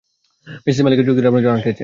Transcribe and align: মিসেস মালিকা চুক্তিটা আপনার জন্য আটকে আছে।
মিসেস 0.65 0.81
মালিকা 0.85 1.03
চুক্তিটা 1.07 1.27
আপনার 1.27 1.43
জন্য 1.43 1.53
আটকে 1.55 1.69
আছে। 1.69 1.79